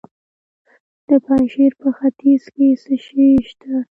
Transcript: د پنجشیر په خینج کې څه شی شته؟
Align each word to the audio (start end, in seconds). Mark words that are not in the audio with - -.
د 1.07 1.09
پنجشیر 1.25 1.71
په 1.81 1.89
خینج 1.97 2.43
کې 2.55 2.67
څه 2.83 2.93
شی 3.05 3.29
شته؟ 3.49 3.73